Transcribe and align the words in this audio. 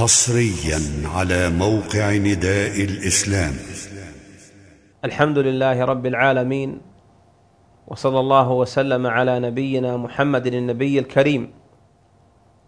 حصريا 0.00 0.80
على 1.14 1.50
موقع 1.50 2.16
نداء 2.16 2.84
الإسلام. 2.84 3.54
الحمد 5.04 5.38
لله 5.38 5.84
رب 5.84 6.06
العالمين 6.06 6.80
وصلى 7.88 8.20
الله 8.20 8.50
وسلم 8.50 9.06
على 9.06 9.40
نبينا 9.40 9.96
محمد 9.96 10.46
النبي 10.46 10.98
الكريم 10.98 11.52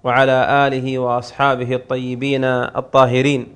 وعلى 0.04 0.66
آله 0.66 0.98
وأصحابه 0.98 1.74
الطيبين 1.74 2.44
الطاهرين. 2.44 3.46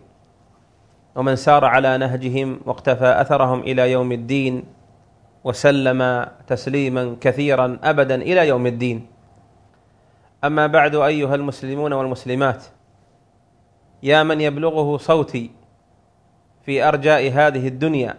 ومن 1.16 1.36
سار 1.36 1.64
على 1.64 1.98
نهجهم 1.98 2.60
واقتفى 2.64 3.20
أثرهم 3.20 3.60
إلى 3.60 3.92
يوم 3.92 4.12
الدين 4.12 4.64
وسلم 5.44 6.26
تسليما 6.46 7.16
كثيرا 7.20 7.78
ابدا 7.84 8.14
إلى 8.14 8.48
يوم 8.48 8.66
الدين. 8.66 9.06
أما 10.44 10.66
بعد 10.66 10.94
أيها 10.94 11.34
المسلمون 11.34 11.92
والمسلمات 11.92 12.64
يا 14.02 14.22
من 14.22 14.40
يبلغه 14.40 14.96
صوتي 14.96 15.50
في 16.66 16.88
أرجاء 16.88 17.32
هذه 17.32 17.68
الدنيا 17.68 18.14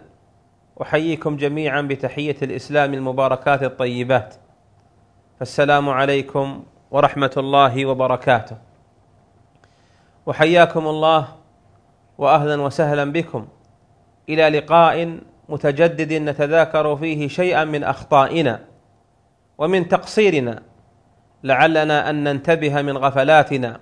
أحييكم 0.82 1.36
جميعا 1.36 1.82
بتحية 1.82 2.36
الإسلام 2.42 2.94
المباركات 2.94 3.62
الطيبات. 3.62 4.34
فالسلام 5.38 5.88
عليكم 5.88 6.64
ورحمة 6.90 7.30
الله 7.36 7.86
وبركاته. 7.86 8.56
وحياكم 10.26 10.86
الله 10.86 11.28
واهلا 12.18 12.62
وسهلا 12.62 13.12
بكم. 13.12 13.48
إلى 14.28 14.48
لقاء 14.48 15.18
متجدد 15.48 16.12
نتذاكر 16.12 16.96
فيه 16.96 17.28
شيئا 17.28 17.64
من 17.64 17.84
أخطائنا 17.84 18.60
ومن 19.58 19.88
تقصيرنا. 19.88 20.62
لعلنا 21.44 22.10
أن 22.10 22.24
ننتبه 22.24 22.82
من 22.82 22.98
غفلاتنا 22.98 23.80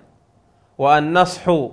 وأن 0.77 1.17
نصحو 1.17 1.71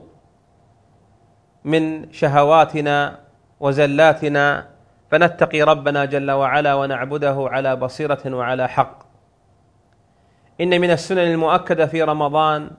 من 1.65 2.13
شهواتنا 2.13 3.19
وزلاتنا 3.61 4.69
فنتقي 5.11 5.63
ربنا 5.63 6.05
جل 6.05 6.31
وعلا 6.31 6.75
ونعبده 6.75 7.49
على 7.51 7.77
بصيرة 7.77 8.21
وعلى 8.27 8.69
حق. 8.69 8.99
إن 10.61 10.81
من 10.81 10.91
السنن 10.91 11.19
المؤكدة 11.19 11.87
في 11.87 12.03
رمضان 12.03 12.71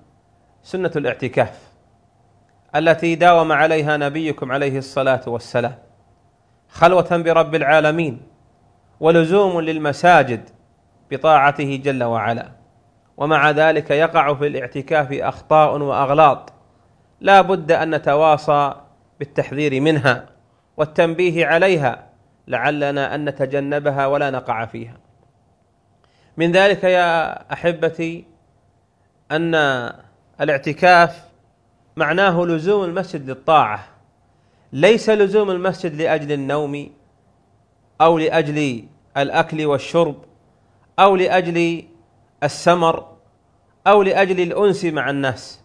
سنة 0.63 0.91
الاعتكاف 0.95 1.59
التي 2.75 3.15
داوم 3.15 3.51
عليها 3.51 3.97
نبيكم 3.97 4.51
عليه 4.51 4.77
الصلاة 4.77 5.21
والسلام 5.27 5.75
خلوة 6.69 7.17
برب 7.17 7.55
العالمين 7.55 8.21
ولزوم 8.99 9.61
للمساجد 9.61 10.49
بطاعته 11.11 11.81
جل 11.83 12.03
وعلا. 12.03 12.51
ومع 13.17 13.51
ذلك 13.51 13.91
يقع 13.91 14.33
في 14.33 14.47
الاعتكاف 14.47 15.11
أخطاء 15.11 15.77
وأغلاط. 15.77 16.54
لا 17.25 17.41
بد 17.41 17.71
أن 17.71 17.95
نتواصى 17.95 18.73
بالتحذير 19.19 19.81
منها 19.81 20.29
والتنبيه 20.77 21.45
عليها 21.45 22.09
لعلنا 22.47 23.15
أن 23.15 23.25
نتجنبها 23.29 24.05
ولا 24.05 24.29
نقع 24.29 24.65
فيها. 24.65 24.97
من 26.37 26.51
ذلك 26.51 26.83
يا 26.83 27.53
أحبتي 27.53 28.25
أن 29.31 29.55
الاعتكاف 30.41 31.23
معناه 31.95 32.45
لزوم 32.45 32.83
المسجد 32.83 33.29
للطاعة 33.29 33.87
ليس 34.73 35.09
لزوم 35.09 35.51
المسجد 35.51 35.95
لأجل 36.01 36.31
النوم 36.31 36.91
أو 38.01 38.17
لأجل 38.17 38.83
الأكل 39.17 39.65
والشرب 39.65 40.15
أو 40.99 41.15
لأجل 41.15 41.83
السمر 42.43 43.15
أو 43.87 44.03
لأجل 44.03 44.39
الأنس 44.39 44.85
مع 44.85 45.09
الناس. 45.09 45.64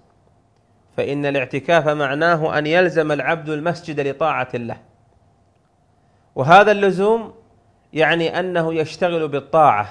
فإن 1.01 1.27
الاعتكاف 1.27 1.89
معناه 1.89 2.59
أن 2.59 2.67
يلزم 2.67 3.13
العبد 3.13 3.49
المسجد 3.49 4.01
لطاعة 4.01 4.49
الله. 4.55 4.77
وهذا 6.35 6.73
اللزوم 6.73 7.35
يعني 7.93 8.41
أنه 8.41 8.75
يشتغل 8.75 9.29
بالطاعة 9.29 9.89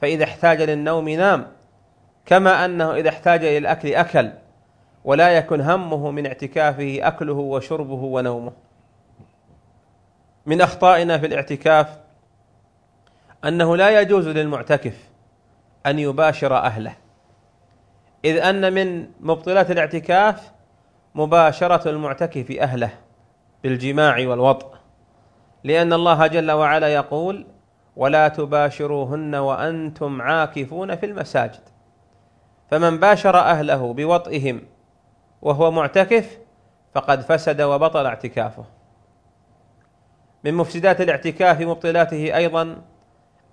فإذا 0.00 0.24
احتاج 0.24 0.62
للنوم 0.62 1.08
نام 1.08 1.46
كما 2.26 2.64
أنه 2.64 2.94
إذا 2.94 3.08
احتاج 3.08 3.44
إلى 3.44 3.58
الأكل 3.58 3.94
أكل 3.94 4.30
ولا 5.04 5.28
يكن 5.28 5.60
همه 5.60 6.10
من 6.10 6.26
اعتكافه 6.26 6.98
أكله 7.02 7.34
وشربه 7.34 8.02
ونومه. 8.02 8.52
من 10.46 10.60
أخطائنا 10.60 11.18
في 11.18 11.26
الاعتكاف 11.26 11.98
أنه 13.44 13.76
لا 13.76 14.00
يجوز 14.00 14.28
للمعتكف 14.28 15.08
أن 15.86 15.98
يباشر 15.98 16.56
أهله. 16.56 16.94
إذ 18.24 18.36
أن 18.36 18.72
من 18.72 19.06
مبطلات 19.20 19.70
الاعتكاف 19.70 20.52
مباشرة 21.14 21.90
المعتكف 21.90 22.50
أهله 22.60 22.90
بالجماع 23.62 24.28
والوطء. 24.28 24.66
لأن 25.64 25.92
الله 25.92 26.26
جل 26.26 26.50
وعلا 26.50 26.88
يقول 26.88 27.46
ولا 27.96 28.28
تباشروهن 28.28 29.34
وأنتم 29.34 30.22
عاكفون 30.22 30.96
في 30.96 31.06
المساجد. 31.06 31.60
فمن 32.70 33.00
باشر 33.00 33.38
أهله 33.38 33.92
بوطئهم 33.92 34.62
وهو 35.42 35.70
معتكف 35.70 36.38
فقد 36.94 37.20
فسد 37.20 37.62
وبطل 37.62 38.06
اعتكافه. 38.06 38.64
من 40.44 40.54
مفسدات 40.54 41.00
الاعتكاف 41.00 41.60
مبطلاته 41.60 42.36
أيضا 42.36 42.82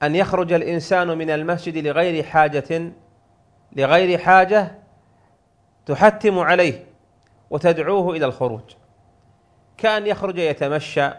أن 0.04 0.16
يخرج 0.16 0.54
الإنسان 0.54 1.08
من 1.08 1.30
المسجد 1.30 1.78
لغير 1.88 2.24
حاجة 2.24 2.92
لغير 3.76 4.18
حاجة 4.18 4.76
تحتم 5.86 6.40
عليه 6.40 6.86
وتدعوه 7.50 8.16
إلى 8.16 8.26
الخروج. 8.26 8.62
كأن 9.78 10.08
يخرج 10.08 10.38
يتمشى 10.38 11.10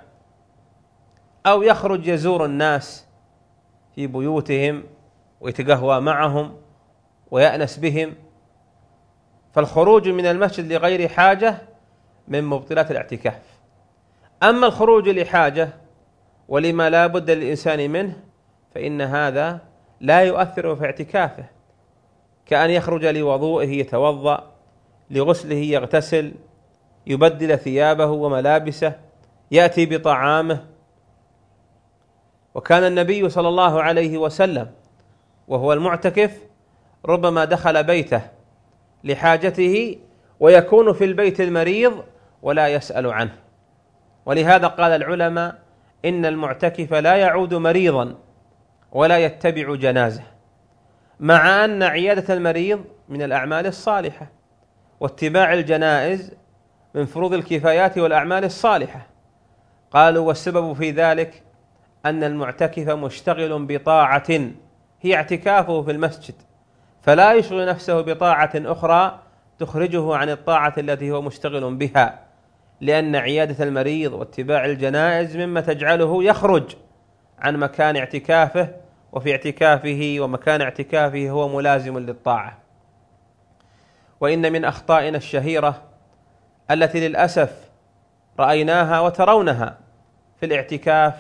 أو 1.47 1.63
يخرج 1.63 2.07
يزور 2.07 2.45
الناس 2.45 3.07
في 3.95 4.07
بيوتهم 4.07 4.85
ويتقهوى 5.41 6.01
معهم 6.01 6.57
ويأنس 7.31 7.77
بهم. 7.77 8.15
فالخروج 9.53 10.09
من 10.09 10.27
المسجد 10.27 10.73
لغير 10.73 11.09
حاجة 11.09 11.59
من 12.29 12.45
مبطلات 12.45 12.91
الاعتكاف. 12.91 13.43
أما 14.43 14.67
الخروج 14.67 15.09
لحاجة 15.09 15.69
ولما 16.49 16.91
لا 16.91 17.07
بد 17.07 17.31
للإنسان 17.31 17.91
منه 17.91 18.17
فإن 18.75 19.01
هذا 19.01 19.61
لا 20.01 20.21
يؤثر 20.21 20.77
في 20.77 20.85
اعتكافه. 20.85 21.60
كأن 22.47 22.71
يخرج 22.71 23.05
لوضوئه 23.05 23.69
يتوضأ 23.69 24.51
لغسله 25.11 25.57
يغتسل 25.57 26.33
يبدل 27.07 27.59
ثيابه 27.59 28.07
وملابسه 28.07 28.93
يأتي 29.51 29.87
بطعامه. 29.87 30.65
وكان 32.55 32.85
النبي 32.85 33.29
صلى 33.29 33.49
الله 33.49 33.83
عليه 33.83 34.19
وسلم 34.19 34.71
وهو 35.49 35.73
المعتكف 35.73 36.39
ربما 37.05 37.45
دخل 37.45 37.85
بيته 37.85 38.23
لحاجته 39.05 39.99
ويكون 40.41 40.93
في 40.93 41.05
البيت 41.05 41.41
المريض 41.41 42.05
ولا 42.43 42.69
يسأل 42.69 43.07
عنه. 43.07 43.37
ولهذا 44.27 44.67
قال 44.67 44.93
العلماء 44.93 45.59
إن 46.05 46.27
المعتكف 46.27 46.95
لا 46.95 47.17
يعود 47.17 47.55
مريضا 47.55 48.15
ولا 48.93 49.19
يتبع 49.19 49.75
جنازة. 49.75 50.23
مع 51.21 51.65
أن 51.65 51.83
عيادة 51.83 52.35
المريض 52.35 52.85
من 53.09 53.23
الأعمال 53.23 53.67
الصالحة 53.67 54.27
واتباع 55.01 55.53
الجنائز 55.53 56.33
من 56.95 57.07
فروض 57.07 57.33
الكفايات 57.33 57.99
والأعمال 57.99 58.45
الصالحة. 58.45 59.07
قالوا 59.91 60.29
والسبب 60.29 60.73
في 60.73 60.91
ذلك 60.91 61.43
أن 62.07 62.25
المعتكف 62.25 62.89
مشتغل 62.89 63.67
بطاعة 63.67 64.51
هي 65.01 65.15
اعتكافه 65.15 65.83
في 65.83 65.91
المسجد 65.91 66.35
فلا 67.03 67.33
يشغل 67.33 67.67
نفسه 67.67 68.01
بطاعة 68.01 68.53
أخرى 68.55 69.19
تخرجه 69.59 70.15
عن 70.15 70.31
الطاعة 70.31 70.75
التي 70.79 71.11
هو 71.11 71.23
مشتغل 71.23 71.75
بها 71.75 72.19
لأن 72.81 73.17
عيادة 73.17 73.65
المريض 73.65 74.13
واتباع 74.13 74.65
الجنائز 74.65 75.37
مما 75.37 75.61
تجعله 75.61 76.25
يخرج 76.25 76.77
عن 77.39 77.57
مكان 77.57 77.97
اعتكافه 77.97 78.69
وفي 79.13 79.33
اعتكافه 79.33 80.17
ومكان 80.21 80.61
اعتكافه 80.61 81.31
هو 81.31 81.49
ملازم 81.57 81.99
للطاعة. 81.99 82.59
وإن 84.21 84.53
من 84.53 84.65
أخطائنا 84.65 85.17
الشهيرة 85.17 85.83
التي 86.71 87.09
للأسف 87.09 87.71
رأيناها 88.41 89.01
وترونها 89.01 89.79
في 90.41 90.47
الاعتكاف 90.47 91.15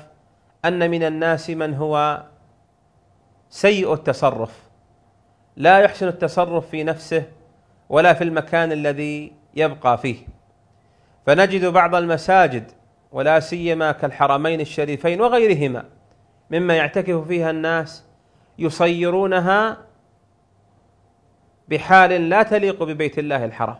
أن 0.64 0.90
من 0.90 1.02
الناس 1.02 1.50
من 1.50 1.74
هو 1.74 2.22
سيء 3.50 3.92
التصرف 3.92 4.62
لا 5.56 5.78
يحسن 5.78 6.08
التصرف 6.08 6.68
في 6.68 6.84
نفسه 6.84 7.24
ولا 7.88 8.12
في 8.12 8.24
المكان 8.24 8.72
الذي 8.72 9.32
يبقى 9.54 9.98
فيه. 9.98 10.16
فنجد 11.26 11.64
بعض 11.64 11.94
المساجد 11.94 12.70
ولا 13.12 13.40
سيما 13.40 13.92
كالحرمين 13.92 14.60
الشريفين 14.60 15.20
وغيرهما 15.20 15.84
مما 16.50 16.76
يعتكف 16.76 17.26
فيها 17.28 17.50
الناس 17.50 18.04
يصيرونها 18.58 19.76
بحال 21.68 22.28
لا 22.28 22.42
تليق 22.42 22.82
ببيت 22.82 23.18
الله 23.18 23.44
الحرام. 23.44 23.78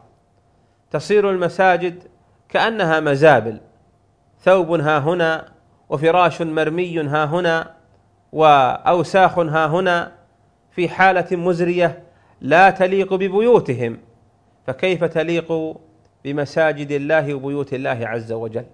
تصير 0.91 1.31
المساجد 1.31 2.03
كأنها 2.49 3.01
مزابل. 3.01 3.61
ثوب 4.41 4.71
ها 4.81 4.99
هنا 4.99 5.53
وفراش 5.89 6.43
مرمي 6.43 7.01
ها 7.01 7.25
هنا 7.25 7.75
وأوساخ 8.33 9.39
ها 9.39 9.67
هنا 9.67 10.13
في 10.71 10.89
حالة 10.89 11.37
مزرية 11.37 12.03
لا 12.41 12.71
تليق 12.71 13.15
ببيوتهم. 13.15 13.99
فكيف 14.67 15.05
تليق 15.05 15.77
بمساجد 16.25 16.91
الله 16.91 17.35
وبيوت 17.35 17.75
الله 17.75 17.99
عز 18.03 18.33
وجل؟ 18.33 18.67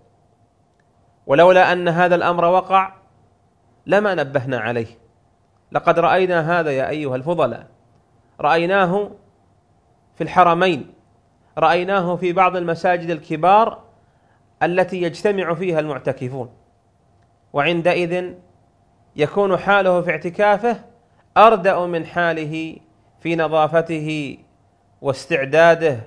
ولولا 1.27 1.73
أن 1.73 1.89
هذا 1.89 2.15
الأمر 2.15 2.45
وقع 2.45 2.96
لما 3.87 4.15
نبهنا 4.15 4.59
عليه. 4.59 4.87
لقد 5.73 5.99
رأينا 5.99 6.61
هذا 6.61 6.71
يا 6.71 6.89
أيها 6.89 7.17
الفضلاء. 7.17 7.67
رأيناه 8.41 9.11
في 10.15 10.25
الحرمين. 10.25 10.93
رأيناه 11.59 12.17
في 12.17 12.33
بعض 12.33 12.57
المساجد 12.57 13.11
الكبار 13.11 13.83
التي 14.63 15.03
يجتمع 15.03 15.55
فيها 15.55 15.81
المعتكفون. 15.81 16.51
وعندئذ 17.53 18.33
يكون 19.17 19.57
حاله 19.57 20.01
في 20.01 20.11
اعتكافه 20.11 20.81
أردأ 21.37 21.87
من 21.87 22.07
حاله 22.07 22.77
في 23.21 23.37
نظافته 23.37 24.39
واستعداده 25.03 26.01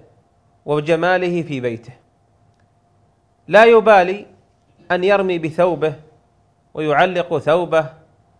وجماله 0.66 1.42
في 1.42 1.60
بيته. 1.60 1.94
لا 3.48 3.66
يبالي 3.66 4.26
أن 4.92 5.04
يرمي 5.04 5.40
بثوبه 5.40 5.94
ويعلق 6.74 7.38
ثوبه 7.38 7.86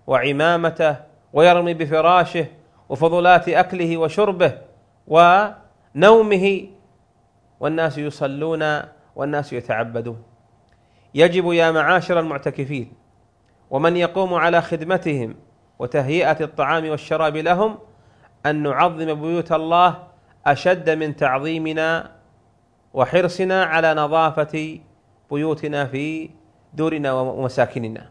وعمامته 0.08 0.96
ويرمي 1.34 1.74
بفراشه 1.74 2.46
وفضلات 2.90 3.50
أكله 3.50 3.98
وشربه 3.98 4.58
ونومه. 5.08 6.68
والناس 7.60 7.98
يصلون 7.98 8.82
والناس 9.16 9.54
يتعبدون. 9.54 10.24
يجب 11.16 11.54
يا 11.54 11.72
معاشر 11.72 12.20
المعتكفين 12.20 12.94
ومن 13.72 13.98
يقوم 13.98 14.34
على 14.34 14.62
خدمتهم 14.62 15.36
وتهيئة 15.80 16.44
الطعام 16.44 16.90
والشراب 16.90 17.38
لهم 17.38 17.78
أن 18.46 18.64
نعظم 18.64 19.14
بيوت 19.14 19.52
الله 19.52 20.08
أشد 20.46 20.90
من 20.90 21.16
تعظيمنا 21.16 22.12
وحرصنا 22.94 23.64
على 23.64 23.94
نظافة 23.94 24.80
بيوتنا 25.32 25.86
في 25.86 26.30
دورنا 26.74 27.12
ومساكننا. 27.12 28.10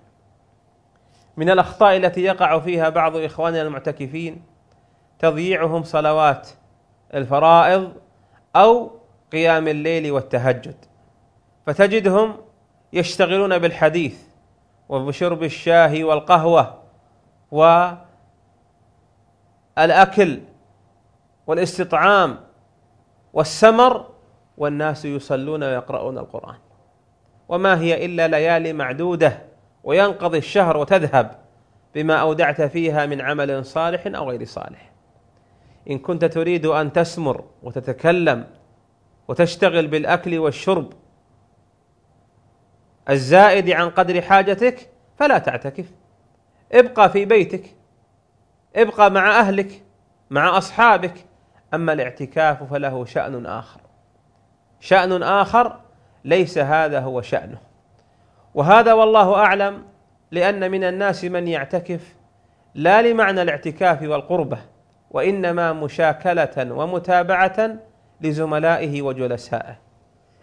من 1.38 1.50
الأخطاء 1.50 1.96
التي 1.96 2.20
يقع 2.23 2.58
فيها 2.58 2.88
بعض 2.88 3.17
إخواننا 3.17 3.62
المعتكفين 3.62 4.43
تضييعهم 5.19 5.82
صلوات 5.82 6.49
الفرائض 7.14 7.93
أو 8.56 8.90
قيام 9.32 9.69
الليل 9.69 10.12
والتهجد. 10.12 10.75
فتجدهم 11.67 12.37
يشتغلون 12.93 13.58
بالحديث 13.58 14.23
وبشرب 14.88 15.43
الشاي 15.43 16.05
والقهوة 16.05 16.79
والأكل 19.76 20.40
والاستطعام 21.46 22.40
والسمر 23.32 24.06
والناس 24.56 25.05
يصلون 25.05 25.62
ويقرؤون 25.62 26.19
القرآن. 26.19 26.58
وما 27.49 27.81
هي 27.81 28.05
إلا 28.05 28.29
ليالي 28.29 28.73
معدودة 28.73 29.47
وينقضي 29.88 30.38
الشهر 30.38 30.76
وتذهب 30.76 31.38
بما 31.94 32.14
أودعت 32.14 32.62
فيها 32.62 33.06
من 33.06 33.20
عمل 33.20 33.64
صالح 33.64 34.06
أو 34.06 34.31
غير 34.31 34.44
صالح. 34.44 34.93
إن 35.90 35.99
كنت 35.99 36.25
تريد 36.25 36.67
أن 36.67 36.93
تسمر 36.93 37.44
وتتكلم 37.62 38.46
وتشتغل 39.29 39.87
بالأكل 39.87 40.38
والشرب 40.38 40.93
الزائد 43.11 43.70
عن 43.70 43.90
قدر 43.90 44.23
حاجتك 44.23 44.90
فلا 45.17 45.38
تعتكف. 45.38 45.87
ابقى 46.73 47.11
في 47.11 47.25
بيتك 47.25 47.76
ابقى 48.76 49.11
مع 49.11 49.40
أهلك 49.40 49.82
مع 50.31 50.58
أصحابك 50.58 51.14
أما 51.75 51.93
الاعتكاف 51.93 52.62
فله 52.62 53.05
شأن 53.05 53.46
آخر. 53.46 53.81
شأن 54.81 55.23
آخر 55.23 55.81
ليس 56.25 56.58
هذا 56.58 57.00
هو 57.00 57.23
شأنه. 57.23 57.67
وهذا 58.58 58.93
والله 58.93 59.34
أعلم 59.34 59.82
لأن 60.31 60.70
من 60.70 60.84
الناس 60.84 61.25
من 61.25 61.49
يعتكف 61.49 62.14
لا 62.75 63.02
لمعنى 63.02 63.43
الاعتكاف 63.43 64.02
والقربة 64.02 64.58
وإنما 65.10 65.72
مشاكلة 65.72 66.72
ومتابعة 66.72 67.76
لزملائه 68.20 69.02
وجلسائه. 69.02 69.78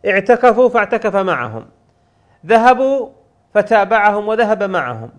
اعتكفوا 0.05 0.69
فاعتكف 0.69 1.15
معهم 1.15 1.65
ذهبوا 2.45 3.09
فتابعهم 3.53 4.27
وذهب 4.27 4.63
معهم 4.63 5.09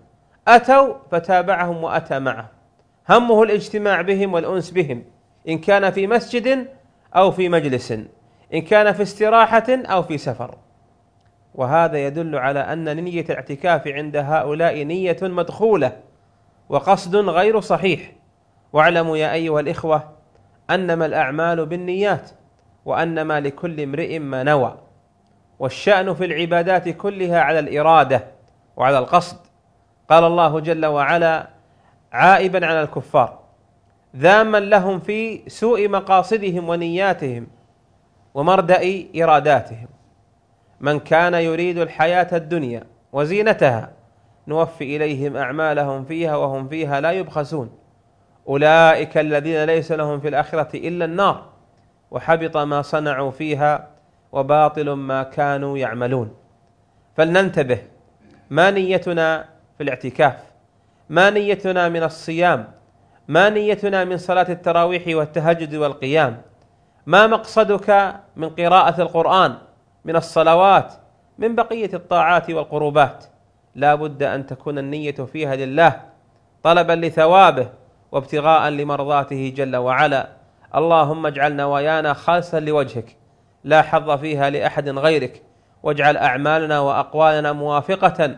أتوا 0.47 0.93
فتابعهم 1.11 1.83
وأتى 1.83 2.19
معهم. 2.19 2.47
همه 3.09 3.43
الاجتماع 3.43 4.01
بهم 4.01 4.33
والأنس 4.33 4.71
بهم 4.71 5.03
إن 5.47 5.57
كان 5.57 5.91
في 5.91 6.07
مسجد 6.07 6.67
أو 7.15 7.31
في 7.31 7.49
مجلس 7.49 7.91
إن 8.53 8.61
كان 8.61 8.93
في 8.93 9.01
استراحة 9.03 9.65
أو 9.69 10.03
في 10.03 10.17
سفر. 10.17 10.57
وهذا 11.57 11.97
يدل 11.97 12.35
على 12.35 12.59
أن 12.59 13.03
نية 13.03 13.25
الاعتكاف 13.29 13.87
عند 13.87 14.15
هؤلاء 14.15 14.83
نية 14.83 15.17
مدخولة 15.21 15.97
وقصد 16.69 17.15
غير 17.15 17.59
صحيح. 17.59 18.11
واعلموا 18.73 19.17
يا 19.17 19.33
أيها 19.33 19.59
الإخوة 19.59 20.03
أنما 20.69 21.05
الأعمال 21.05 21.65
بالنيات 21.65 22.29
وأنما 22.85 23.39
لكل 23.39 23.81
امرئ 23.81 24.19
ما 24.19 24.43
نوى. 24.43 24.77
والشأن 25.59 26.13
في 26.13 26.25
العبادات 26.25 26.89
كلها 26.89 27.41
على 27.41 27.59
الإرادة 27.59 28.23
وعلى 28.75 28.99
القصد. 28.99 29.37
قال 30.09 30.23
الله 30.23 30.59
جل 30.59 30.85
وعلا 30.85 31.47
عائبا 32.11 32.65
على 32.65 32.81
الكفار 32.81 33.39
ذاما 34.15 34.57
لهم 34.57 34.99
في 34.99 35.49
سوء 35.49 35.89
مقاصدهم 35.89 36.69
ونياتهم 36.69 37.47
ومردأ 38.33 39.03
إراداتهم. 39.15 39.96
من 40.81 40.99
كان 40.99 41.33
يريد 41.33 41.77
الحياة 41.77 42.27
الدنيا 42.33 42.83
وزينتها 43.13 43.91
نوفي 44.47 44.95
إليهم 44.95 45.37
أعمالهم 45.37 46.05
فيها 46.05 46.35
وهم 46.35 46.67
فيها 46.67 47.01
لا 47.01 47.11
يبخسون. 47.11 47.69
أولئك 48.47 49.17
الذين 49.17 49.63
ليس 49.63 49.91
لهم 49.91 50.19
في 50.19 50.27
الآخرة 50.27 50.69
إلا 50.75 51.05
النار 51.05 51.45
وحبط 52.11 52.57
ما 52.57 52.81
صنعوا 52.81 53.31
فيها 53.31 53.87
وباطل 54.31 54.89
ما 54.89 55.23
كانوا 55.23 55.77
يعملون. 55.77 56.35
فلننتبه 57.17 57.79
ما 58.49 58.71
نيتنا 58.71 59.45
في 59.77 59.83
الاعتكاف؟ 59.83 60.43
ما 61.09 61.29
نيتنا 61.29 61.89
من 61.89 62.03
الصيام؟ 62.03 62.71
ما 63.27 63.49
نيتنا 63.49 64.03
من 64.03 64.17
صلاة 64.17 64.47
التراويح 64.49 65.03
والتهجد 65.07 65.75
والقيام؟ 65.75 66.41
ما 67.05 67.27
مقصدك 67.27 68.15
من 68.35 68.49
قراءة 68.49 69.01
القرآن؟ 69.01 69.55
من 70.07 70.15
الصلوات 70.15 70.93
من 71.37 71.55
بقية 71.55 71.89
الطاعات 71.93 72.49
والقربات. 72.49 73.25
لا 73.75 73.95
بد 73.95 74.23
أن 74.23 74.45
تكون 74.45 74.77
النية 74.77 75.11
فيها 75.11 75.55
لله 75.55 76.01
طلبا 76.63 76.93
لثوابه 76.93 77.69
وابتغاء 78.11 78.69
لمرضاته 78.69 79.53
جل 79.55 79.75
وعلا. 79.75 80.27
اللهم 80.75 81.25
اجعل 81.25 81.55
نوايانا 81.55 82.13
خالصا 82.13 82.59
لوجهك 82.59 83.15
لا 83.63 83.81
حظ 83.81 84.11
فيها 84.11 84.49
لأحد 84.49 84.89
غيرك. 84.89 85.43
واجعل 85.83 86.17
أعمالنا 86.17 86.79
وأقوالنا 86.79 87.53
موافقة 87.53 88.35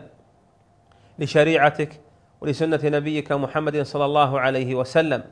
لشريعتك 1.18 2.00
ولسنة 2.40 2.80
نبيك 2.84 3.32
محمد 3.32 3.82
صلى 3.82 4.04
الله 4.04 4.40
عليه 4.40 4.74
وسلم. 4.74 5.22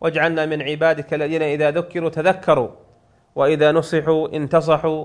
واجعلنا 0.00 0.46
من 0.46 0.62
عبادك 0.62 1.14
الذين 1.14 1.42
إذا 1.42 1.70
ذكروا 1.70 2.10
تذكروا 2.10 2.68
وإذا 3.34 3.72
نصحوا 3.72 4.28
انتصحوا. 4.28 5.04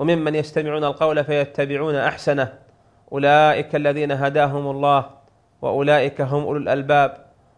وممن 0.00 0.34
يستمعون 0.34 0.84
القول 0.84 1.24
فيتبعون 1.24 1.94
أحسنه. 1.94 2.52
أولئك 3.12 3.74
الذين 3.76 4.12
هداهم 4.12 4.70
الله 4.70 5.06
وأولئك 5.62 6.20
هم 6.20 6.42
أولو 6.42 6.56
الألباب. 6.56 7.10